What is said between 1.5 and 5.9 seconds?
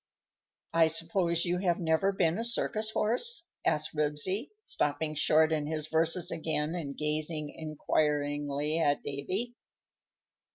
have never been a circus horse?" said Ribsy, stopping short in his